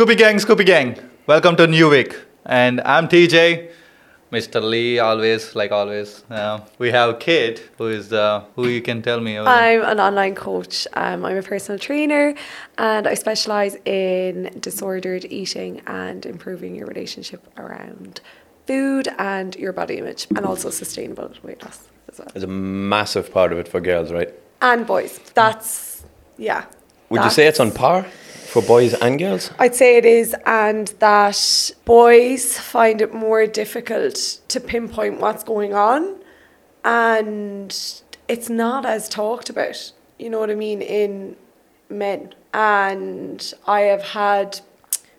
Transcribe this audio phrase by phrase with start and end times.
[0.00, 0.96] Scoopy Gang, Scoopy Gang.
[1.26, 2.16] Welcome to New Week.
[2.46, 3.70] And I'm TJ.
[4.32, 4.62] Mr.
[4.62, 6.24] Lee, always, like always.
[6.30, 9.36] Uh, we have Kate, who is, uh, who you can tell me.
[9.36, 9.62] about.
[9.62, 10.86] I'm an online coach.
[10.94, 12.34] Um, I'm a personal trainer
[12.78, 18.22] and I specialise in disordered eating and improving your relationship around
[18.66, 22.28] food and your body image and also sustainable weight loss as well.
[22.32, 24.32] There's a massive part of it for girls, right?
[24.62, 25.20] And boys.
[25.34, 26.04] That's,
[26.38, 26.64] yeah.
[27.10, 28.06] Would you say it's on par
[28.50, 29.50] for boys and girls?
[29.58, 35.72] I'd say it is, and that boys find it more difficult to pinpoint what's going
[35.72, 36.16] on,
[36.84, 37.76] and
[38.28, 39.92] it's not as talked about.
[40.18, 41.36] You know what I mean in
[41.88, 44.60] men, and I have had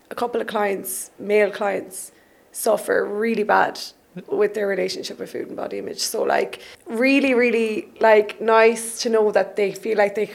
[0.10, 2.12] a couple of clients, male clients,
[2.52, 3.80] suffer really bad
[4.28, 6.00] with their relationship with food and body image.
[6.00, 10.32] So like really, really like nice to know that they feel like they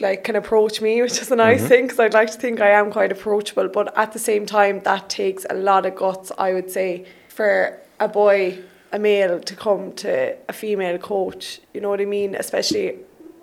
[0.00, 2.70] like can approach me, which is a nice thing because I'd like to think I
[2.70, 3.68] am quite approachable.
[3.68, 7.78] But at the same time, that takes a lot of guts, I would say, for
[8.00, 8.58] a boy,
[8.92, 11.60] a male, to come to a female coach.
[11.74, 12.34] You know what I mean?
[12.34, 12.98] Especially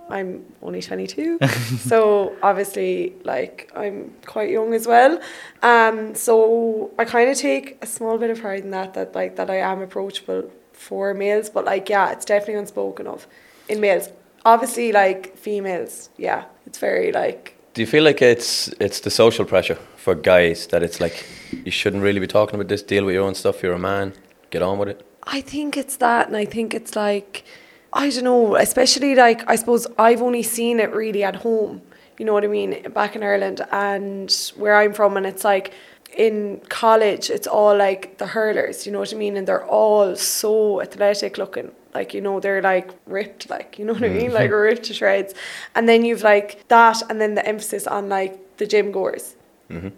[0.09, 1.39] I'm only 22,
[1.80, 5.19] so obviously, like, I'm quite young as well.
[5.63, 9.35] Um, so I kind of take a small bit of pride in that, that like
[9.37, 11.49] that I am approachable for males.
[11.49, 13.27] But like, yeah, it's definitely unspoken of
[13.67, 14.09] in males.
[14.45, 19.43] Obviously, like females, yeah, it's very like Do you feel like it's it's the social
[19.43, 22.81] pressure for guys that it's like you shouldn't really be talking about this?
[22.81, 23.61] Deal with your own stuff.
[23.61, 24.13] You're a man.
[24.49, 25.05] Get on with it.
[25.23, 27.43] I think it's that, and I think it's like,
[27.91, 31.81] I don't know, especially like, I suppose I've only seen it really at home,
[32.19, 35.73] you know what I mean, back in Ireland and where I'm from, and it's like,
[36.15, 40.15] in college, it's all like the hurlers, you know what I mean, and they're all
[40.15, 41.71] so athletic looking.
[41.95, 44.17] Like, you know, they're like ripped, like, you know what I mm.
[44.17, 44.33] mean?
[44.33, 45.33] Like ripped to shreds.
[45.73, 49.35] And then you've like that, and then the emphasis on like the gym goers.
[49.69, 49.89] Mm-hmm.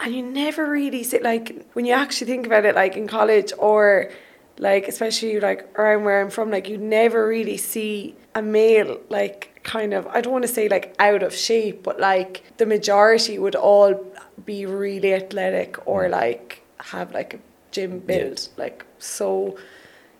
[0.00, 3.52] And you never really see like when you actually think about it like in college
[3.58, 4.10] or
[4.58, 9.60] like especially like around where I'm from like you never really see a male like
[9.62, 13.38] kind of I don't want to say like out of shape but like the majority
[13.38, 14.04] would all
[14.44, 16.10] be really athletic or mm.
[16.10, 17.38] like have like a
[17.70, 19.56] gym build like so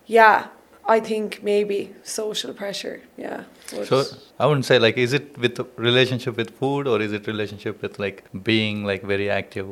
[0.06, 0.48] yeah
[0.86, 3.44] I think maybe social pressure yeah
[3.84, 4.04] So
[4.38, 7.98] I wouldn't say like, is it with relationship with food or is it relationship with
[7.98, 9.68] like being like very active?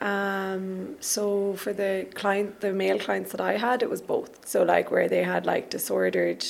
[0.00, 4.46] Um, so for the client, the male clients that I had, it was both.
[4.46, 6.44] So like where they had like disordered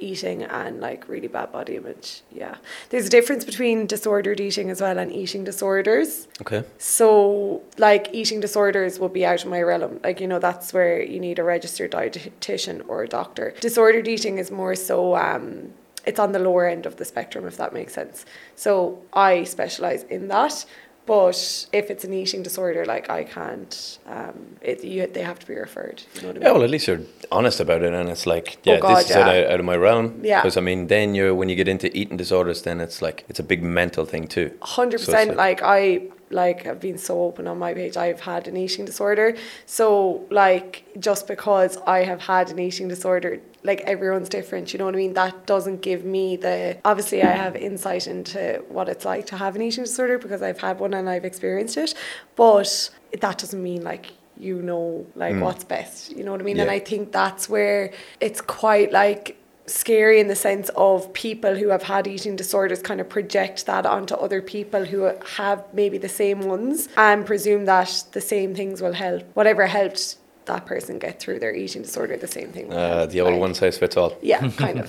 [0.00, 2.22] eating and like really bad body image.
[2.32, 2.56] Yeah,
[2.90, 6.28] there's a difference between disordered eating as well and eating disorders.
[6.40, 6.64] Okay.
[6.78, 10.00] So like eating disorders will be out of my realm.
[10.02, 13.54] Like you know that's where you need a registered dietitian or a doctor.
[13.60, 15.16] Disordered eating is more so.
[15.16, 15.72] Um,
[16.06, 18.24] it's on the lower end of the spectrum, if that makes sense.
[18.56, 20.64] So I specialize in that.
[21.08, 21.40] But
[21.72, 25.54] if it's an eating disorder, like I can't, um, it, you, they have to be
[25.66, 25.98] referred.
[26.14, 26.42] You know what I mean?
[26.46, 27.00] Yeah, well, at least you're
[27.32, 29.52] honest about it, and it's like, yeah, Oh, God, this is out, yeah.
[29.52, 30.06] out of my realm.
[30.22, 30.40] Yeah.
[30.42, 33.40] Because I mean, then you're when you get into eating disorders, then it's like it's
[33.40, 34.48] a big mental thing too.
[34.62, 35.36] hundred So percent.
[35.36, 35.82] Like I
[36.30, 37.96] like have been so open on my page.
[37.96, 39.28] I've had an eating disorder.
[39.64, 44.72] So like just because I have had an eating disorder, like everyone's different.
[44.72, 45.14] You know what I mean?
[45.14, 46.78] That doesn't give me the.
[46.84, 50.60] Obviously, I have insight into what it's like to have an eating disorder because I've
[50.60, 51.94] had one and I've experienced it.
[52.36, 55.40] But that doesn't mean like you know like mm.
[55.40, 56.12] what's best.
[56.16, 56.60] You know what I mean?
[56.60, 59.36] And I think that's where it's quite like
[59.66, 63.84] scary in the sense of people who have had eating disorders kind of project that
[63.84, 68.80] onto other people who have maybe the same ones and presume that the same things
[68.80, 69.22] will help.
[69.34, 70.16] Whatever helped
[70.48, 72.66] that person get through their eating disorder, the same thing.
[72.72, 74.12] Uh, the old Like, one size fits all.
[74.32, 74.86] Yeah, kind of.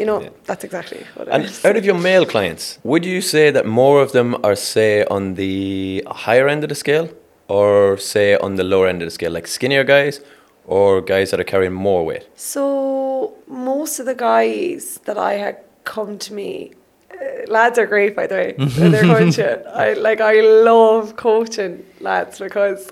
[0.00, 0.28] You know, Yeah.
[0.48, 1.64] that's exactly what it And is.
[1.68, 5.34] out of your male clients, would you say that more of them are, say, on
[5.34, 7.08] the higher end of the scale,
[7.48, 10.20] or say on the lower end of the scale, like skinnier guys,
[10.66, 12.24] or guys that are carrying more weight?
[12.36, 16.72] So most of the guys that I had come to me,
[17.10, 18.54] uh, lads are great by the way.
[18.92, 19.56] they're coaching.
[19.84, 20.36] I like I
[20.72, 22.82] love coaching lads because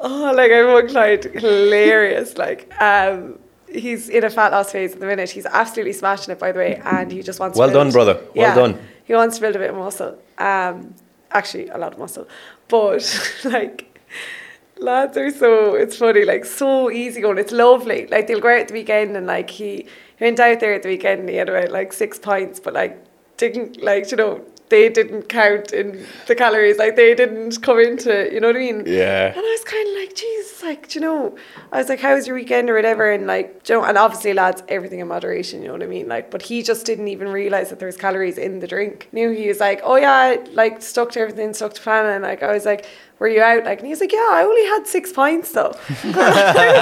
[0.00, 3.38] oh like I have one hilarious like um.
[3.70, 5.28] He's in a fat loss phase at the minute.
[5.28, 7.56] He's absolutely smashing it, by the way, and he just wants.
[7.56, 8.14] to Well done, brother.
[8.14, 8.80] Well Yeah, done.
[9.04, 10.18] He wants to build a bit of muscle.
[10.38, 10.94] Um,
[11.30, 12.26] actually, a lot of muscle,
[12.68, 13.04] but
[13.44, 13.88] like
[14.80, 18.60] lads are so it's funny like so easy going it's lovely like they'll go out
[18.60, 19.86] at the weekend and like he,
[20.16, 22.74] he went out there at the weekend and he had about like six pints but
[22.74, 23.02] like
[23.36, 28.26] didn't like you know they didn't count in the calories, like they didn't come into,
[28.26, 28.84] it, you know what I mean?
[28.86, 29.28] Yeah.
[29.28, 31.36] And I was kind of like, Jesus, like, do you know,
[31.72, 33.10] I was like, how was your weekend or whatever?
[33.10, 36.08] And like, you know, and obviously, lads, everything in moderation, you know what I mean?
[36.08, 39.08] Like, but he just didn't even realize that there was calories in the drink.
[39.12, 42.06] Knew he was like, oh yeah, like stuck to everything, stuck to plan.
[42.06, 42.86] And like, I was like,
[43.18, 43.64] were you out?
[43.64, 45.74] Like, and he was like, yeah, I only had six pints though.
[46.04, 46.80] Like,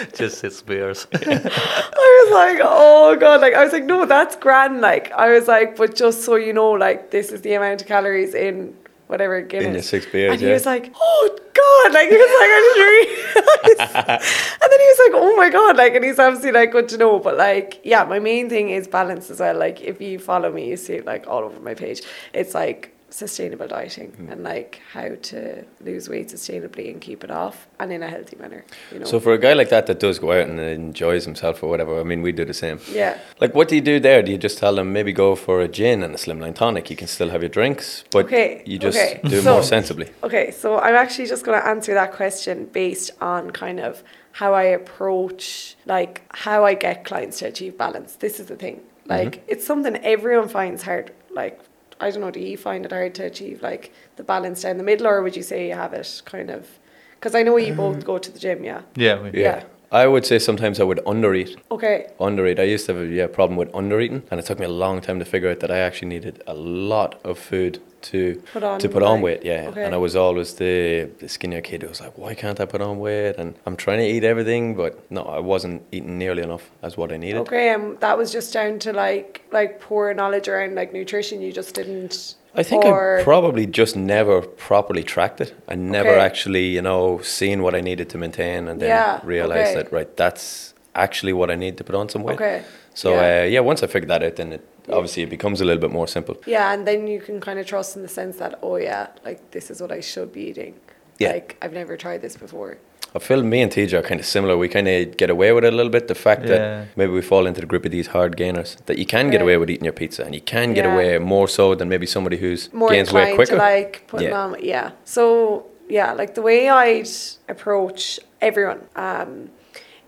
[0.14, 1.06] Just six beers.
[1.14, 4.80] I was like, oh god, like I was like, no, that's grand.
[4.80, 7.88] Like I was like, but just so you know, like this is the amount of
[7.88, 8.76] calories in
[9.08, 9.72] whatever Guinness.
[9.74, 10.52] your six beers, And he yeah.
[10.54, 14.20] was like, oh god, like he was like, I didn't realize.
[14.62, 16.96] and then he was like, oh my god, like, and he's obviously like good to
[16.96, 17.18] know.
[17.18, 19.56] But like, yeah, my main thing is balance as well.
[19.58, 22.02] Like if you follow me, you see it like all over my page.
[22.32, 24.32] It's like sustainable dieting Mm.
[24.32, 28.36] and like how to lose weight sustainably and keep it off and in a healthy
[28.36, 28.64] manner.
[28.92, 29.04] You know.
[29.06, 31.98] So for a guy like that that does go out and enjoys himself or whatever,
[32.00, 32.78] I mean, we do the same.
[32.92, 33.18] yeah.
[33.40, 34.22] Like, what do you do there?
[34.22, 36.90] Do you just tell them maybe go for a gin and a slimline tonic?
[36.90, 39.20] You can still have your drinks, but Okay, you just okay.
[39.28, 40.08] do it So- more sensibly.
[40.22, 44.02] Okay, so I'm actually just going to answer that question based on kind of
[44.32, 48.16] how I approach, like how I get clients to achieve balance.
[48.16, 48.80] This is the thing.
[49.06, 51.10] Like it's something everyone finds hard.
[51.34, 51.58] Like
[52.00, 54.82] I don't know, do you find it hard to achieve like the balance down the
[54.84, 56.66] middle, or would you say you have it kind of?
[57.14, 58.04] Because I know you both mm.
[58.04, 58.82] go to the gym, yeah.
[58.96, 59.20] yeah.
[59.20, 59.56] we- Yeah.
[59.58, 59.64] Yeah.
[59.92, 61.56] I would say sometimes I would undereat.
[61.70, 62.06] Okay.
[62.20, 62.60] Undereat.
[62.60, 65.00] I used to have a yeah, problem with undereating, and it took me a long
[65.00, 68.78] time to figure out that I actually needed a lot of food to Put on
[68.78, 69.44] to put on weight.
[69.44, 69.84] Yeah, Okay.
[69.84, 72.80] and I was always the, the skinnier kid who was like, "Why can't I put
[72.80, 76.70] on weight?" And I'm trying to eat everything, but no, I wasn't eating nearly enough
[76.82, 77.40] as what I needed.
[77.40, 81.42] Okay, and that was just down to like like poor knowledge around like nutrition.
[81.42, 82.36] You just didn't.
[82.54, 85.54] I think I probably just never properly tracked it.
[85.68, 86.20] I never Okay.
[86.20, 89.82] actually, you know, seen what I needed to maintain and then Yeah, realized okay.
[89.82, 92.34] that right, that's actually what I need to put on some weight.
[92.40, 92.62] Okay.
[92.94, 93.42] So yeah.
[93.42, 95.92] uh, yeah, once I figured that out, then it obviously it becomes a little bit
[95.92, 96.36] more simple.
[96.46, 99.52] Yeah, and then you can kind of trust in the sense that, oh yeah, like
[99.52, 100.74] this is what I should be eating.
[101.20, 101.32] Yeah.
[101.32, 102.78] Like I've never tried this before.
[103.14, 104.56] I feel me and TJ are kind of similar.
[104.56, 106.06] We kind of get away with it a little bit.
[106.08, 106.48] The fact Yeah.
[106.48, 109.38] that maybe we fall into the group of these hard gainers, that you can get
[109.38, 109.42] Right.
[109.46, 110.94] away with eating your pizza, and you can get Yeah.
[110.94, 113.52] away more so than maybe somebody who's More gains weight quicker.
[113.56, 114.40] to like put Yeah.
[114.40, 114.90] on yeah.
[115.04, 117.08] So yeah, like the way I'd
[117.48, 119.50] approach everyone um,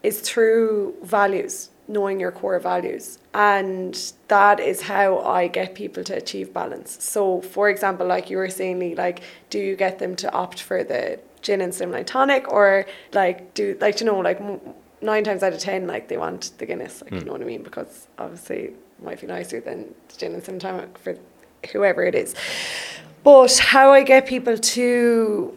[0.05, 3.19] is through values, knowing your core values.
[3.35, 7.03] And that is how I get people to achieve balance.
[7.03, 10.61] So for example, like you were saying, Lee, like do you get them to opt
[10.61, 14.41] for the gin and slimline tonic or like do like you know like
[15.03, 17.27] nine times out of ten like they want the Guinness, like you hmm.
[17.27, 17.63] know what I mean?
[17.63, 21.17] Because obviously it might be nicer than the gin and slim tonic for
[21.73, 22.35] whoever it is.
[23.25, 25.57] But how I get people to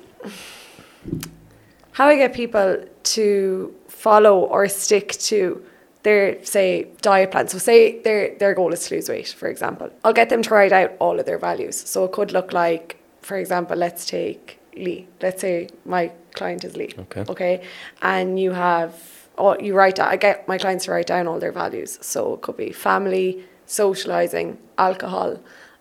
[1.91, 5.63] how I get people to follow or stick to
[6.05, 7.47] their say diet plan.
[7.47, 9.89] So say their their goal is to lose weight, for example.
[10.03, 11.77] I'll get them to write out all of their values.
[11.93, 15.07] So it could look like, for example, let's take Lee.
[15.21, 16.93] Let's say my client is Lee.
[17.05, 17.23] Okay.
[17.27, 17.63] Okay.
[18.03, 18.93] And you have
[19.35, 21.97] all you write I get my clients to write down all their values.
[22.01, 25.39] So it could be family, socializing, alcohol,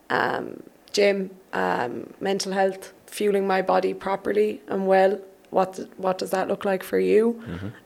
[0.09, 0.63] um,
[0.93, 1.19] gym,
[1.53, 5.21] um, mental health, fueling my body properly and well.
[5.55, 7.41] What what does that look like for you?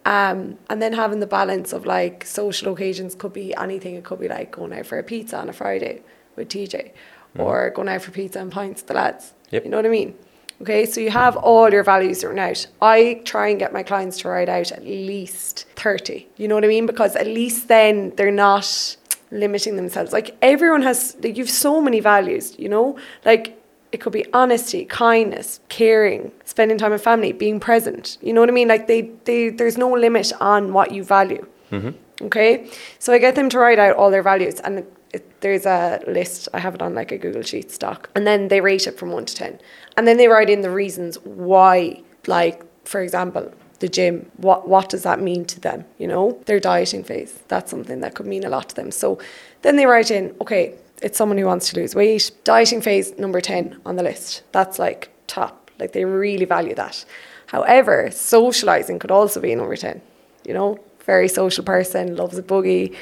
[0.07, 3.95] Um, and then having the balance of like social occasions could be anything.
[3.95, 6.03] It could be like going out for a pizza on a Friday
[6.35, 6.93] with TJ,
[7.37, 9.35] or going out for pizza and pints with the lads.
[9.51, 9.65] Yep.
[9.65, 10.15] You know what I mean?
[10.63, 12.67] Okay, so you have all your values written out.
[12.81, 16.27] I try and get my clients to write out at least 30.
[16.37, 16.87] You know what I mean?
[16.87, 18.97] Because at least then they're not
[19.31, 20.13] limiting themselves.
[20.13, 22.99] Like everyone has, like, you've so many values, you know?
[23.25, 23.58] Like
[23.93, 28.19] it could be honesty, kindness, caring, spending time with family, being present.
[28.21, 28.69] You know what I mean?
[28.69, 31.47] Like they, they there's no limit on what you value.
[31.71, 31.91] Mm-hmm.
[32.27, 32.69] Okay,
[32.99, 36.01] so I get them to write out all their values, and it, it, there's a
[36.09, 36.49] list.
[36.53, 39.13] I have it on like a Google Sheet doc, and then they rate it from
[39.13, 39.61] one to ten,
[39.97, 42.03] and then they write in the reasons why.
[42.27, 44.31] Like for example, the gym.
[44.37, 45.85] What what does that mean to them?
[45.99, 47.39] You know, their dieting phase.
[47.49, 48.91] That's something that could mean a lot to them.
[48.91, 49.19] So
[49.63, 52.31] then they write in, okay, it's someone who wants to lose weight.
[52.45, 54.43] Dieting phase number ten on the list.
[54.53, 55.71] That's like top.
[55.79, 57.05] Like they really value that.
[57.47, 60.03] However, socializing could also be number ten.
[60.45, 62.95] You know, very social person, loves a boogie,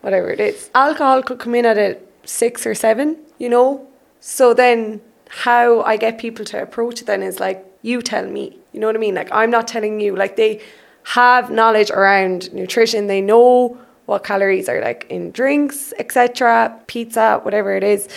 [0.00, 0.70] whatever it is.
[0.74, 3.86] Alcohol could come in at a six or seven, you know?
[4.20, 8.58] So then how I get people to approach it then is like, you tell me.
[8.72, 9.14] You know what I mean?
[9.14, 10.16] Like I'm not telling you.
[10.16, 10.60] Like they
[11.04, 13.06] have knowledge around nutrition.
[13.06, 18.08] They know what calories are like in drinks, etc., pizza, whatever it is.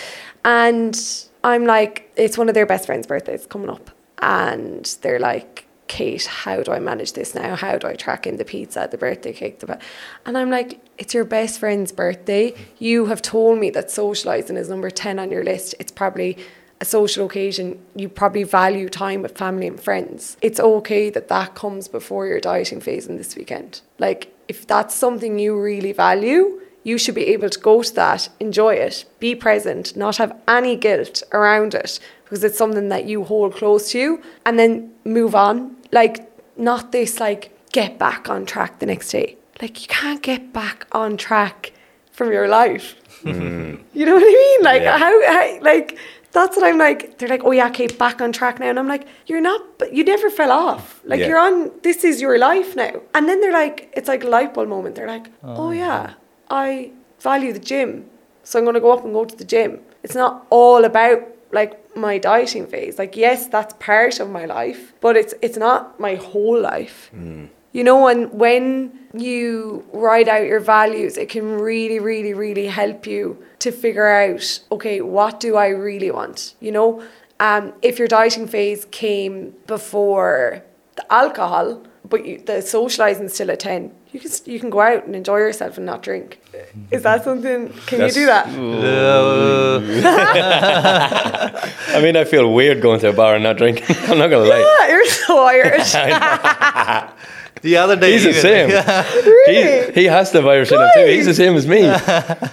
[0.46, 0.98] And
[1.44, 3.92] I'm like, it's one of their best friends' birthdays coming up.
[4.22, 7.56] And they're like, Kate, how do I manage this now?
[7.56, 9.60] How do I track in the pizza, the birthday cake?
[9.60, 9.80] The ba-"
[10.26, 12.54] and I'm like, it's your best friend's birthday.
[12.78, 15.74] You have told me that socializing is number 10 on your list.
[15.80, 16.38] It's probably
[16.80, 17.80] a social occasion.
[17.96, 20.38] You probably value time with family and friends.
[20.44, 23.82] It's okay that that comes before your dieting phase in this weekend.
[23.98, 28.30] Like, if that's something you really value, you should be able to go to that,
[28.40, 33.24] enjoy it, be present, not have any guilt around it because it's something that you
[33.24, 35.76] hold close to you and then move on.
[35.92, 36.16] Like,
[36.58, 39.38] not this, like, get back on track the next day.
[39.62, 41.74] Like, you can't get back on track
[42.12, 42.96] from your life.
[43.24, 43.76] Mm-hmm.
[43.98, 44.62] You know what I mean?
[44.72, 44.98] Like, Yeah.
[44.98, 45.98] how, how, like,
[46.32, 47.18] that's what I'm like.
[47.18, 48.70] They're like, oh yeah, okay, back on track now.
[48.70, 51.02] And I'm like, you're not, but you never fell off.
[51.04, 51.28] Like, Yeah.
[51.28, 53.02] you're on, this is your life now.
[53.16, 54.96] And then they're like, it's like a light bulb moment.
[54.96, 55.72] They're like, oh, oh.
[55.72, 56.14] yeah,
[56.50, 58.06] I value the gym.
[58.44, 59.80] So I'm going to go up and go to the gym.
[60.04, 61.22] It's not all about
[61.52, 62.98] like my dieting phase.
[63.00, 67.10] Like, yes, that's part of my life, but it's, it's not my whole life.
[67.16, 67.50] Mm.
[67.72, 73.06] You know, and when you write out your values, it can really, really, really help
[73.06, 76.56] you to figure out, okay, what do I really want?
[76.60, 77.04] You know,
[77.40, 80.64] um, if your dieting phase came before
[80.96, 85.06] the alcohol, but you, the socializing still at 10, you can, you can go out
[85.06, 86.42] and enjoy yourself and not drink.
[86.90, 88.48] Is that something, can you do that?
[91.96, 93.86] I mean, I feel weird going to a bar and not drinking.
[94.08, 94.78] I'm not gonna lie.
[94.80, 95.94] Yeah, you're so Irish.
[97.62, 98.70] The other day, He's the even- same.
[99.26, 99.94] really?
[99.94, 101.06] He, he has the virus in him too.
[101.06, 101.82] He's the same as me.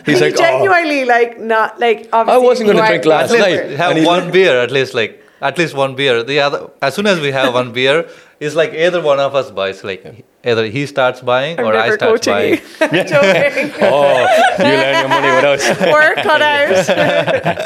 [0.06, 3.38] He's He like, oh, genuinely like not like obviously I wasn't gonna drink last At
[3.38, 3.70] night.
[3.76, 6.94] have And one like- beer at least like at least one beer the other as
[6.94, 8.08] soon as we have one beer
[8.40, 11.84] it's like either one of us buys like either he starts buying I'm or i
[11.84, 13.04] never start coaching buying you.
[13.14, 13.72] joking.
[13.82, 14.26] oh,
[14.58, 15.80] you learn your money with us.
[15.92, 16.86] Work cut out.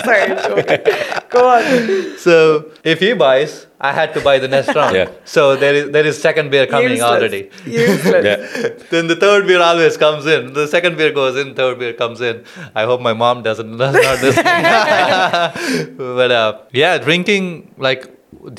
[0.04, 1.28] Sorry, joking.
[1.28, 2.18] Go on.
[2.18, 5.10] so if he buys i had to buy the next round Yeah.
[5.34, 7.10] so there is there is second beer coming Useless.
[7.10, 8.24] already Useless.
[8.28, 8.68] Yeah.
[8.90, 12.20] then the third beer always comes in the second beer goes in third beer comes
[12.30, 12.44] in
[12.74, 14.44] i hope my mom doesn't does not listen
[16.20, 17.46] but uh, yeah drinking
[17.88, 18.02] like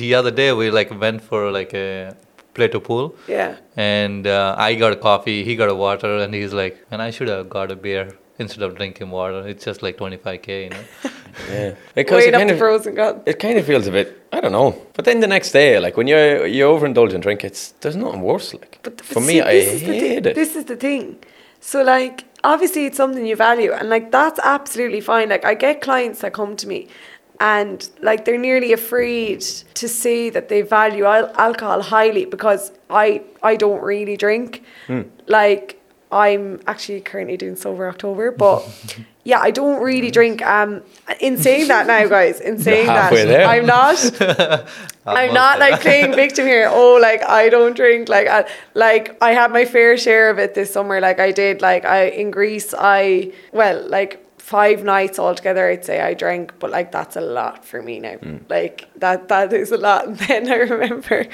[0.01, 2.15] the other day we like went for like a
[2.53, 3.55] play to pool Yeah.
[3.77, 7.09] and uh, I got a coffee, he got a water, and he's like, and I
[7.09, 8.11] should have got a beer
[8.41, 9.47] instead of drinking water.
[9.47, 10.83] It's just like 25k, you know.
[11.49, 11.75] Yeah.
[11.95, 14.51] Because Weighing it kind of pros and it kind of feels a bit I don't
[14.51, 14.75] know.
[14.93, 18.21] But then the next day, like when you're you overindulge and drink, it's there's nothing
[18.21, 18.53] worse.
[18.53, 20.35] Like But th- for see, me, I this is the hate it.
[20.35, 21.19] This is the thing.
[21.61, 25.29] So like obviously it's something you value and like that's absolutely fine.
[25.29, 26.87] Like I get clients that come to me
[27.39, 29.41] and like they're nearly afraid
[29.73, 34.63] to say that they value al- alcohol highly because I I don't really drink.
[34.87, 35.01] Hmm.
[35.27, 35.80] Like
[36.11, 38.67] I'm actually currently doing sober October, but
[39.23, 40.41] yeah, I don't really drink.
[40.45, 40.81] Um,
[41.19, 43.47] in saying that now, guys, in saying that, there.
[43.47, 44.67] I'm not.
[45.05, 46.69] I'm not like playing victim here.
[46.81, 48.09] Oh, like I don't drink.
[48.09, 50.99] Like I, like I had my fair share of it this summer.
[50.99, 51.61] Like I did.
[51.61, 55.69] Like I in Greece, I well, like five nights altogether.
[55.69, 58.15] I'd say I drank, but like that's a lot for me now.
[58.15, 58.49] Mm.
[58.49, 60.07] Like that that is a lot.
[60.07, 61.27] And then I remember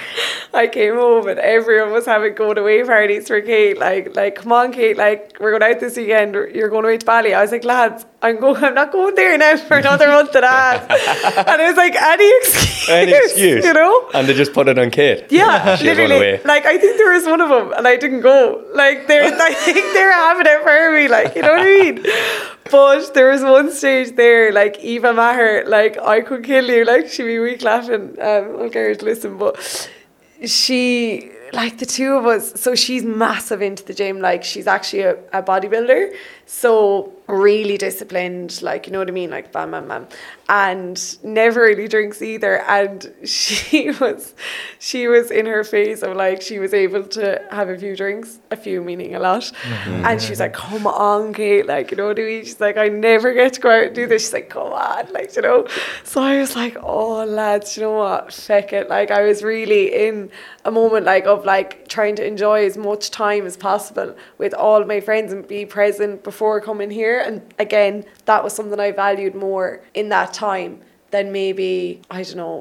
[0.53, 3.77] I came home and everyone was having going away parties for Kate.
[3.79, 4.97] Like like come on, Kate.
[4.97, 6.35] Like we're going out this weekend.
[6.35, 7.33] You're going away to Bali.
[7.33, 8.63] I was like, lads, I'm going.
[8.63, 10.81] I'm not going there now for another month and a half.
[11.47, 12.89] and it was like any excuse.
[12.89, 14.09] Any excuse, you know.
[14.13, 15.25] and they just put it on Kate.
[15.29, 16.39] Yeah, literally.
[16.43, 18.63] Like I think there was one of them, and I didn't go.
[18.73, 21.07] Like they're, I think they're having it for me.
[21.07, 22.05] Like you know what I mean.
[22.71, 26.85] But there was one stage there, like Eva Maher, like I could kill you.
[26.85, 28.15] Like she'd be weak laughing.
[28.19, 29.89] Um, her to listen, but
[30.45, 35.01] she like the two of us so she's massive into the gym like she's actually
[35.01, 36.13] a, a bodybuilder
[36.45, 40.07] so really disciplined like you know what i mean like bam bam bam
[40.49, 42.61] and never really drinks either.
[42.63, 44.33] And she was
[44.79, 48.39] she was in her phase of like she was able to have a few drinks
[48.51, 49.41] a few meaning a lot.
[49.41, 50.05] Mm-hmm.
[50.05, 52.45] And she was like come on kate like you know what i mean?
[52.45, 54.23] She's like i never get to go out and do this.
[54.23, 55.67] She's like come on like you know?
[56.03, 58.33] So i was like oh lads you know what?
[58.33, 58.89] Feck it.
[58.89, 60.31] Like i was really in
[60.63, 64.85] a moment like of like trying to enjoy as much time as possible with all
[64.85, 67.19] my friends and be present before coming here.
[67.19, 70.73] And again that was something i valued more in that time
[71.11, 71.71] than maybe
[72.17, 72.55] i don't know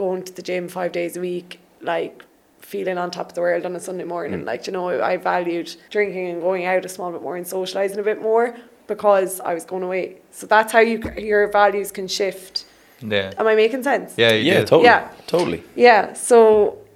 [0.00, 1.50] going to the gym five days a week
[1.92, 2.14] like
[2.60, 4.46] feeling on top of the world on a sunday morning mm.
[4.50, 7.98] like you know i valued drinking and going out a small bit more and socializing
[7.98, 8.46] a bit more
[8.92, 10.04] because i was going away
[10.38, 10.96] so that's how you
[11.30, 12.54] your values can shift
[13.00, 13.32] Yeah.
[13.40, 14.32] am i making sense Yeah.
[14.50, 14.66] Yeah, did.
[14.72, 14.84] totally.
[14.90, 15.02] Yeah.
[15.34, 15.60] Totally.
[15.86, 16.02] yeah.
[16.28, 16.38] So,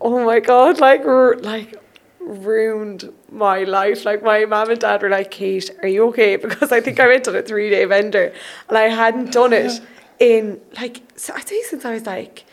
[0.08, 1.70] oh my god, like, ru- like
[2.46, 4.04] ruined my life.
[4.04, 7.06] Like my mom and dad were like, "Kate, are you okay?" Because I think I
[7.06, 8.32] went on a three day bender
[8.68, 9.72] and I hadn't done it
[10.22, 12.44] in like so I think since I was like.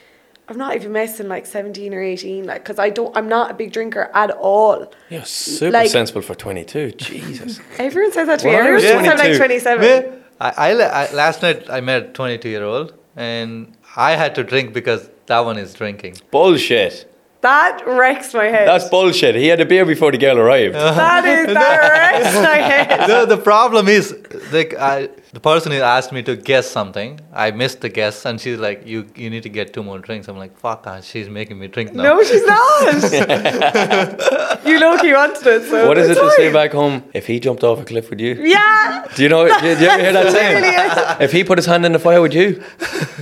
[0.52, 3.54] I'm not even missing like 17 or 18, like, because I don't, I'm not a
[3.54, 4.92] big drinker at all.
[5.12, 6.94] You're super Like- sensible for 22.
[6.94, 7.60] Jesus.
[7.78, 8.54] Everyone says that to me.
[8.54, 9.82] Well, I Everyone was says I'm like 27.
[10.12, 14.34] Me, I, I, I last night I met a 22 year old and I had
[14.36, 16.16] to drink because that one is drinking.
[16.32, 17.06] Bullshit.
[17.42, 18.68] That wrecks my head.
[18.68, 19.36] That's bullshit.
[19.36, 20.74] He had a beer before the girl arrived.
[20.74, 21.80] that is, that
[22.24, 23.08] wrecks my head.
[23.08, 24.14] the, the problem is
[24.52, 28.42] like I, the person who asked me to guess something i missed the guess and
[28.42, 31.30] she's like you you need to get two more drinks i'm like fuck ah, she's
[31.30, 32.58] making me drink now No, she's not.
[34.70, 37.04] you low-key wanted it, so What is it it's to say back home?
[37.14, 38.34] If he jumped off a cliff with you?
[38.56, 39.06] Yeah.
[39.16, 39.44] Do you know?
[39.48, 41.22] Do you, do you ever hear that saying?
[41.22, 42.48] If he put his hand in the fire with you,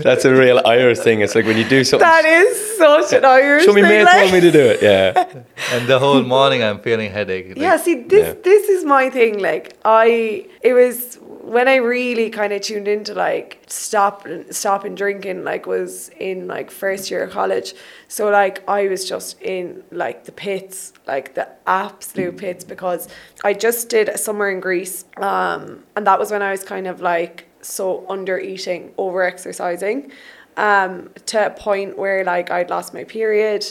[0.08, 1.22] that's a real Irish thing.
[1.22, 2.08] It's like when you do something.
[2.08, 3.90] That is such an Irish Show me thing.
[3.92, 4.82] mate like- told me to do it.
[4.82, 5.44] Yeah.
[5.74, 8.42] and the whole morning i'm feeling headache like, Yeah, see, this Yeah.
[8.50, 9.40] this is my thing.
[9.40, 15.44] Like, I it was when I really kind of tuned into like stop stopping drinking.
[15.44, 17.74] Like, was in like first year of college.
[18.08, 23.08] So like, I was just in like the pits, like the absolute pits, because
[23.44, 26.88] I just did a summer in Greece, um, and that was when I was kind
[26.88, 30.12] of like so under eating, over exercising,
[30.58, 33.66] um, to a point where like I'd lost my period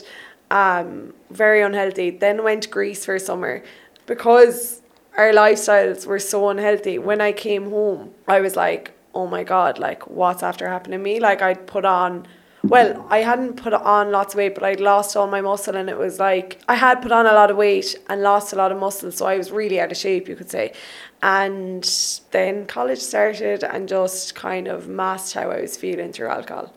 [0.50, 2.10] um, very unhealthy.
[2.10, 3.62] Then went to Greece for summer
[4.06, 4.82] because
[5.16, 6.98] our lifestyles were so unhealthy.
[6.98, 11.02] When I came home, I was like, oh my God, like what's after happening to
[11.02, 11.20] me?
[11.20, 12.26] Like I'd put on,
[12.62, 15.88] well, I hadn't put on lots of weight, but I'd lost all my muscle and
[15.88, 18.72] it was like, I had put on a lot of weight and lost a lot
[18.72, 19.10] of muscle.
[19.10, 20.74] So I was really out of shape, you could say.
[21.22, 21.82] And
[22.32, 26.74] then college started and just kind of masked how I was feeling through alcohol.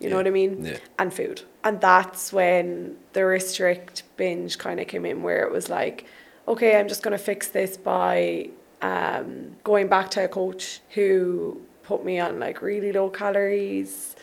[0.00, 0.64] You know what I mean?
[0.64, 0.78] Yeah.
[0.98, 1.42] And food.
[1.64, 6.04] And that's when the restrict binge kind of came in, where it was like,
[6.48, 8.50] okay, I'm just going to fix this by
[8.82, 14.16] um, going back to a coach who put me on like really low calories.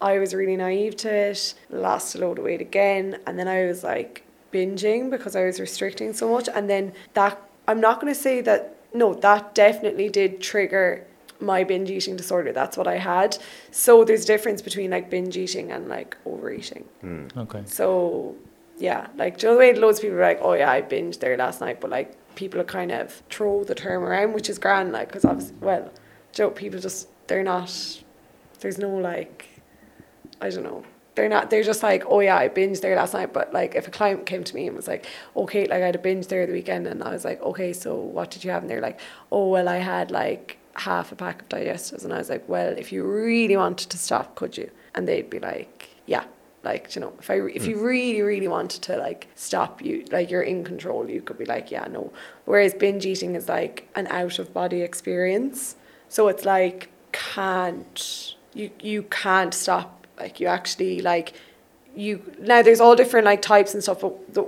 [0.00, 3.18] I was really naive to it, lost a load of weight again.
[3.26, 6.48] And then I was like binging because I was restricting so much.
[6.54, 11.06] And then that, I'm not going to say that, no, that definitely did trigger
[11.40, 12.52] my binge eating disorder.
[12.52, 13.36] That's what I had.
[13.70, 16.84] So there's a difference between like binge eating and like overeating.
[17.36, 18.36] okay So
[18.84, 21.36] yeah, like you the way loads of people are like, oh yeah, I binged there
[21.38, 24.92] last night, but like people are kind of throw the term around, which is grand,
[24.92, 25.90] like because obviously, well,
[26.32, 27.72] Joe, people just they're not.
[28.60, 29.48] There's no like,
[30.40, 30.84] I don't know.
[31.14, 31.48] They're not.
[31.48, 33.32] They're just like, oh yeah, I binged there last night.
[33.32, 35.94] But like, if a client came to me and was like, okay, like I had
[35.94, 38.62] a binge there the weekend, and I was like, okay, so what did you have?
[38.62, 39.00] And they're like,
[39.32, 42.74] oh well, I had like half a pack of digestives, and I was like, well,
[42.76, 44.70] if you really wanted to stop, could you?
[44.94, 46.24] And they'd be like, yeah,
[46.64, 50.04] like you know, if I re- if you really really wanted to like stop, you
[50.10, 51.08] like you're in control.
[51.08, 52.12] You could be like, yeah, no.
[52.44, 55.76] Whereas binge eating is like an out of body experience,
[56.08, 60.06] so it's like can't you you can't stop.
[60.18, 61.34] Like you actually like
[61.96, 64.42] you now there's all different like types and stuff but the,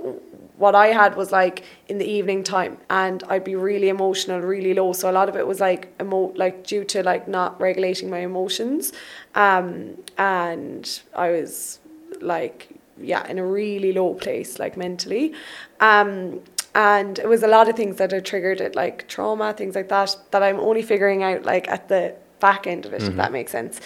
[0.57, 4.73] what I had was like in the evening time and I'd be really emotional really
[4.73, 8.09] low so a lot of it was like emo like due to like not regulating
[8.09, 8.91] my emotions
[9.35, 11.79] um and I was
[12.21, 15.33] like yeah in a really low place like mentally.
[15.79, 16.41] Um
[16.75, 19.89] and it was a lot of things that had triggered it like trauma things like
[19.89, 23.31] that that I'm only figuring out like at the back end of it if that
[23.31, 23.81] makes sense.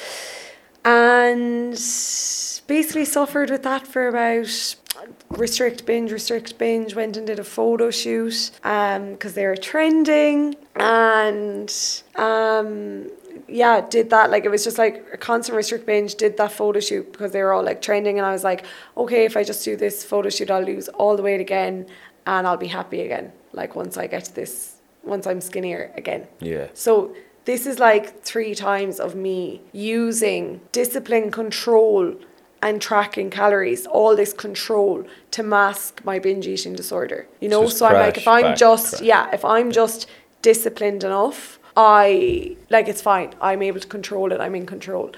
[0.84, 1.74] And
[2.68, 4.76] basically suffered with that for about
[5.30, 10.56] restrict binge restrict binge went and did a photo shoot um because they were trending.
[10.76, 11.74] And
[12.16, 13.10] um
[13.52, 16.80] yeah did that like it was just like a constant restrict binge did that photo
[16.80, 18.66] shoot because they were all like trending and I was like
[18.98, 21.86] okay if I just do this photo shoot I'll lose all the weight again
[22.26, 26.28] and I'll be happy again like once I get to this once I'm skinnier again
[26.40, 26.68] Yeah.
[26.74, 32.14] so this is like three times of me using discipline, control,
[32.62, 37.28] and tracking calories, all this control to mask my binge eating disorder.
[37.40, 39.02] You know, so I'm like, if I'm back, just, crash.
[39.02, 40.06] yeah, if I'm just
[40.44, 43.34] disciplined enough, I like it's fine.
[43.42, 44.42] I'm able to control it.
[44.42, 45.12] I'm in control.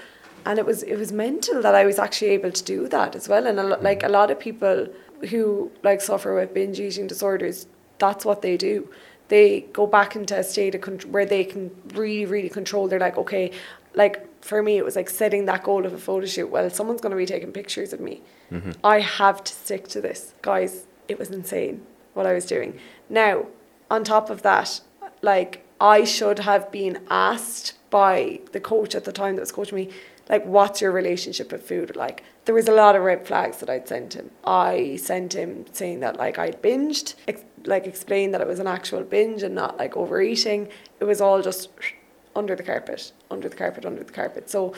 [0.46, 3.28] And it was it was mental that I was actually able to do that as
[3.28, 3.46] well.
[3.46, 4.88] And a lo- like a lot of people
[5.30, 7.66] who like suffer with binge eating disorders,
[7.98, 8.88] that's what they do.
[9.28, 12.88] They go back into a state of con- where they can really really control.
[12.88, 13.50] They're like, okay,
[13.94, 16.50] like for me it was like setting that goal of a photo shoot.
[16.50, 18.22] Well, someone's going to be taking pictures of me.
[18.52, 18.72] Mm-hmm.
[18.84, 20.86] I have to stick to this, guys.
[21.08, 22.78] It was insane what I was doing.
[23.08, 23.46] Now,
[23.90, 24.80] on top of that,
[25.22, 29.76] like I should have been asked by the coach at the time that was coaching
[29.76, 29.90] me,
[30.30, 31.94] like, what's your relationship with food?
[31.94, 34.30] Like, there was a lot of red flags that I'd sent him.
[34.44, 38.66] I sent him saying that like I'd binged, ex- like explained that it was an
[38.66, 40.68] actual binge and not like overeating.
[41.00, 41.68] It was all just
[42.34, 44.48] under the carpet, under the carpet, under the carpet.
[44.48, 44.72] So,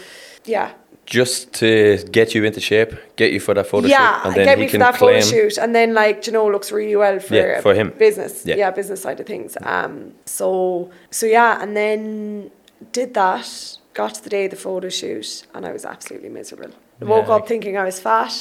[0.45, 0.73] yeah,
[1.07, 4.45] Just to get you into shape, get you for that photo yeah, shoot, and then
[4.47, 5.23] get me for can that claim.
[5.23, 7.93] photo shoot, and then like you know looks really well for, Yeah, for him.
[7.97, 8.57] business, Yeah.
[8.57, 8.71] yeah.
[8.73, 9.57] business side of things.
[9.63, 12.51] Um, so so yeah, and then
[12.93, 13.79] did that.
[13.95, 16.73] Got to the day of the photo shoot, and I was absolutely miserable.
[17.01, 17.35] I woke Yeah.
[17.37, 18.35] up thinking I was fat.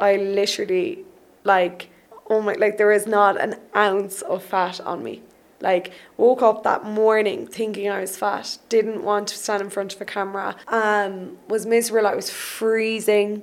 [0.00, 1.04] I literally
[1.44, 1.88] like
[2.30, 5.22] oh my like there is not an ounce of fat on me.
[5.62, 9.94] Like woke up that morning thinking I was fat, didn't want to stand in front
[9.94, 12.06] of a camera, um, was miserable.
[12.08, 13.42] I was freezing.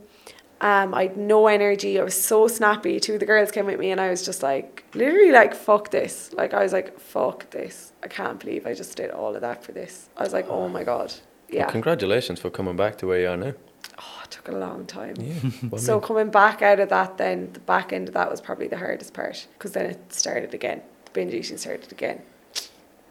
[0.61, 1.97] Um, I had no energy.
[1.97, 2.99] I was so snappy.
[2.99, 5.89] Two of the girls came with me, and I was just like, literally, like, fuck
[5.91, 6.33] this.
[6.33, 7.93] Like, I was like, fuck this.
[8.03, 10.09] I can't believe I just did all of that for this.
[10.17, 11.13] I was like, oh my god,
[11.49, 11.63] yeah.
[11.63, 13.53] Well, congratulations for coming back to where you are now.
[13.99, 15.15] oh, it took a long time.
[15.17, 15.77] Yeah.
[15.77, 18.77] So coming back out of that, then the back end of that was probably the
[18.77, 20.81] hardest part because then it started again.
[21.13, 22.21] Binge eating started again.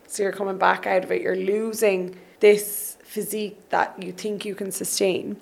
[0.06, 1.22] So you're coming back out of it.
[1.22, 5.36] You're losing this physique that you think you can sustain,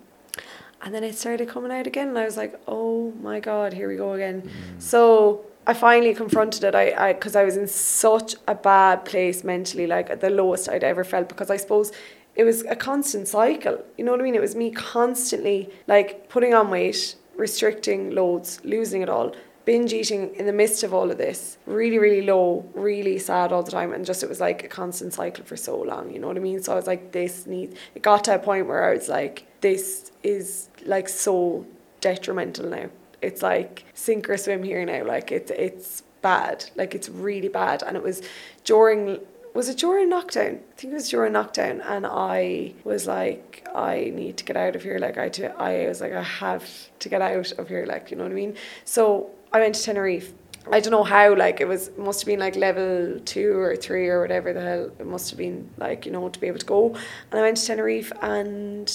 [0.83, 2.09] and then it started coming out again.
[2.09, 4.43] And I was like, oh my god, here we go again.
[4.43, 4.83] Mm.
[4.83, 6.75] So I finally confronted it.
[6.75, 10.85] I because I, was in such a bad place mentally, like at the lowest I'd
[10.85, 11.29] ever felt.
[11.29, 11.93] Because I suppose
[12.37, 13.83] it was a constant cycle.
[13.97, 14.35] You know what I mean?
[14.35, 19.35] It was me constantly like putting on weight, restricting loads, losing it all,
[19.67, 23.63] binge eating in the midst of all of this, really, really low, really sad all
[23.63, 23.93] the time.
[23.93, 26.11] And just it was like a constant cycle for so long.
[26.11, 26.63] You know what I mean?
[26.63, 29.47] So I was like, this needs, it got to a point where I was like,
[29.61, 31.67] this is like so
[32.01, 32.89] detrimental now.
[33.21, 35.05] It's like sink or swim here now.
[35.05, 36.71] Like it's it's bad.
[36.77, 37.83] Like it's really bad.
[37.83, 38.23] And it was
[38.65, 39.19] during
[39.55, 40.59] was it during lockdown?
[40.59, 44.77] I think it was during lockdown, and I was like, I need to get out
[44.77, 44.99] of here.
[44.99, 47.87] Like I, to, I was like, I have to get out of here.
[47.87, 48.55] Like you know what I mean.
[48.85, 50.33] So I went to Tenerife.
[50.71, 51.35] I don't know how.
[51.35, 54.91] Like it was must have been like level two or three or whatever the hell
[54.99, 55.71] it must have been.
[55.77, 56.95] Like you know to be able to go.
[57.31, 58.93] And I went to Tenerife and.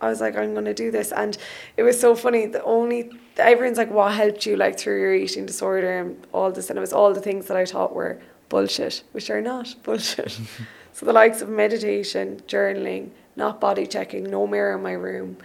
[0.00, 1.36] I was like, I'm gonna do this, and
[1.76, 2.46] it was so funny.
[2.46, 6.70] The only everyone's like, what helped you like through your eating disorder and all this,
[6.70, 10.38] and it was all the things that I thought were bullshit, which are not bullshit.
[10.92, 15.36] so the likes of meditation, journaling, not body checking, no mirror in my room.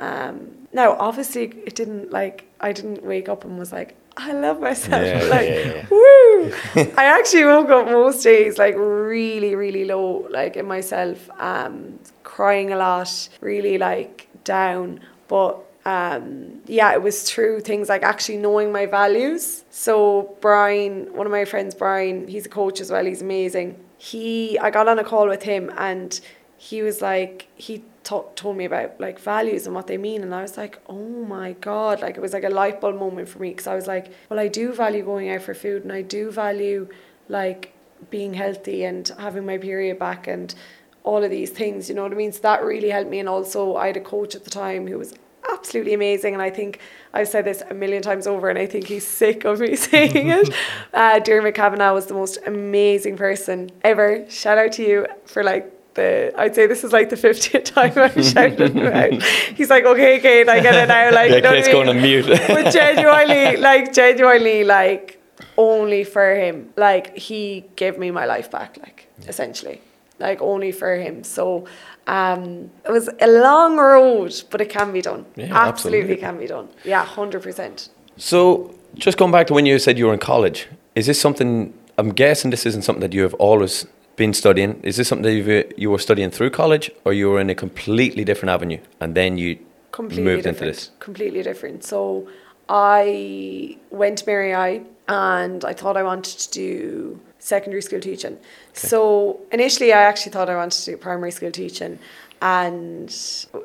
[0.00, 4.60] Um, now, obviously, it didn't like I didn't wake up and was like, I love
[4.60, 5.04] myself.
[5.04, 5.86] Yeah, like, yeah, yeah.
[5.90, 6.52] woo!
[6.96, 12.72] I actually woke up most days like really, really low, like in myself, um, crying
[12.72, 15.00] a lot, really like down.
[15.28, 19.64] But um, yeah, it was through things like actually knowing my values.
[19.70, 23.04] So Brian, one of my friends, Brian, he's a coach as well.
[23.04, 23.76] He's amazing.
[23.98, 26.18] He, I got on a call with him, and
[26.56, 30.34] he was like, he ta- told me about like values and what they mean, and
[30.34, 33.38] I was like, oh my god, like it was like a light bulb moment for
[33.38, 36.02] me because I was like, well, I do value going out for food, and I
[36.02, 36.88] do value
[37.28, 37.72] like
[38.10, 40.54] being healthy and having my period back and
[41.02, 42.32] all of these things, you know what I mean?
[42.32, 43.20] So that really helped me.
[43.20, 45.14] And also, I had a coach at the time who was
[45.50, 46.34] absolutely amazing.
[46.34, 46.78] And I think
[47.14, 50.28] I've said this a million times over, and I think he's sick of me saying
[50.28, 50.54] it.
[50.92, 54.28] Uh, Dermot Kavanagh was the most amazing person ever.
[54.28, 57.92] Shout out to you for like the, I'd say this is like the 50th time
[57.96, 59.22] I'm shouting him out.
[59.58, 61.12] He's like, okay, Kate, I get it now.
[61.12, 62.26] Like, Yeah, you know Kate's going on mute.
[62.48, 65.20] but genuinely, like genuinely, like
[65.56, 66.72] only for him.
[66.76, 68.78] Like he gave me my life back.
[68.78, 69.80] Like essentially,
[70.18, 71.22] like only for him.
[71.24, 71.66] So
[72.06, 75.26] um, it was a long road, but it can be done.
[75.36, 76.16] Yeah, absolutely, absolutely.
[76.16, 76.68] can be done.
[76.84, 77.90] Yeah, hundred percent.
[78.16, 81.72] So, just going back to when you said you were in college, is this something?
[81.98, 84.80] I'm guessing this isn't something that you have always been studying.
[84.82, 87.54] Is this something that you've, you were studying through college, or you were in a
[87.54, 89.58] completely different avenue, and then you
[89.92, 90.68] Completely moved different.
[90.68, 90.90] into this?
[91.00, 91.84] Completely different.
[91.84, 92.28] So
[92.68, 98.38] I went to Mary I and I thought I wanted to do secondary school teaching.
[98.74, 101.98] So initially I actually thought I wanted to do primary school teaching
[102.42, 103.14] and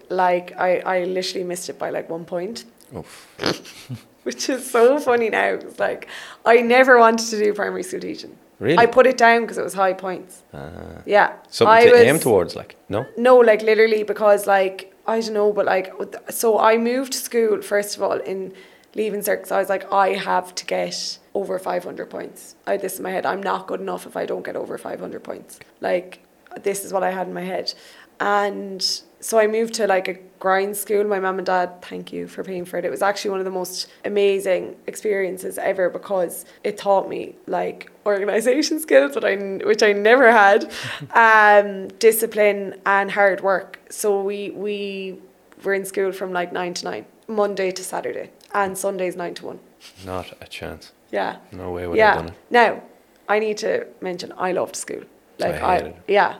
[0.10, 2.66] like I, I literally missed it by like one point.
[4.24, 5.54] Which is so funny now.
[5.54, 6.08] It's like
[6.46, 8.38] I never wanted to do primary school teaching.
[8.60, 8.78] Really?
[8.78, 10.44] I put it down because it was high points.
[10.54, 10.70] Ah.
[11.06, 11.34] Yeah.
[11.50, 13.06] Something I to was- aim towards, like no.
[13.18, 15.94] no, like literally because like I don't know, but like
[16.30, 18.54] so I moved to school first of all in
[18.96, 19.52] leaving circus.
[19.52, 22.56] I was like, I have to get over five hundred points.
[22.66, 23.26] I had this in my head.
[23.26, 25.60] I'm not good enough if I don't get over five hundred points.
[25.82, 26.20] Like
[26.64, 27.74] this is what I had in my head.
[28.20, 28.82] And
[29.20, 31.04] so I moved to like a grind school.
[31.06, 32.86] My mum and dad, thank you for paying for it.
[32.86, 37.90] It was actually one of the most amazing experiences ever because it taught me like
[38.06, 40.72] organization skills, which I which I never had,
[41.14, 43.80] um, discipline and hard work.
[43.90, 45.18] So we we
[45.64, 49.46] were in school from like nine to nine, Monday to Saturday, and Sundays nine to
[49.48, 49.60] one.
[50.06, 50.92] Not a chance.
[51.12, 51.38] Yeah.
[51.52, 52.22] No way would I have Yeah.
[52.22, 52.34] done it.
[52.50, 52.84] Now,
[53.28, 55.04] I need to mention I loved school.
[55.40, 56.36] Like I I, yeah.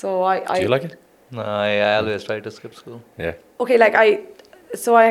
[0.00, 0.94] So I, I Do you like it?
[1.30, 3.00] No, I, I always try to skip school.
[3.18, 3.34] Yeah.
[3.60, 4.08] okay, like I,
[4.74, 5.08] so I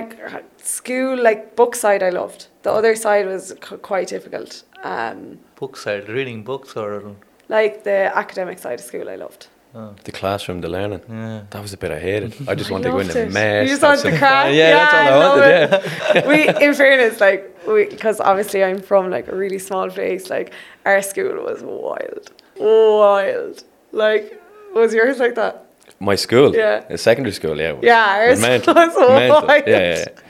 [0.57, 2.47] school like book side I loved.
[2.63, 4.63] The other side was c- quite difficult.
[4.83, 7.15] Um, Book side, reading books or.
[7.49, 9.47] like the academic side of school I loved.
[9.73, 11.01] Oh, The classroom, the learning.
[11.09, 11.41] yeah.
[11.49, 12.31] That was the bit I hated.
[12.49, 13.63] I just I wanted to go in loved and mess.
[13.67, 14.45] You just wanted to some crack?
[14.45, 14.53] fun.
[14.61, 15.91] Yeah, Yeah, that's all I I love wanted.
[16.15, 16.27] Yeah.
[16.59, 20.53] we, in fairness, like, because obviously I'm from like a really small place, like,
[20.85, 22.25] our school was wild.
[22.57, 23.63] Wild.
[23.91, 24.41] Like,
[24.75, 25.65] was yours like that?
[25.99, 26.55] My school.
[26.55, 26.95] Yeah.
[26.97, 27.57] secondary school.
[27.59, 27.71] Yeah.
[27.73, 28.73] was- Yeah, was ours mental.
[28.73, 29.47] was mental.
[29.67, 30.05] Yeah, yeah.
[30.05, 30.21] yeah.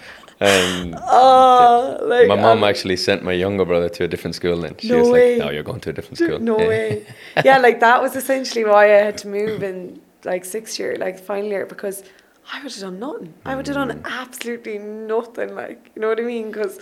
[0.42, 4.58] Um, Oh, like, my mom um, actually sent my younger brother to a different school.
[4.62, 5.38] Then she No was way.
[5.38, 6.68] like, "No, you're going to a different school." No Yeah.
[6.68, 7.06] way.
[7.44, 11.20] Yeah, like that was essentially why I had to move in like sixth year, like
[11.20, 12.04] final year, because
[12.54, 13.34] I would have done nothing.
[13.46, 14.06] I would have done Mm.
[14.22, 15.56] absolutely nothing.
[15.56, 16.48] Like you know what I mean?
[16.52, 16.80] Because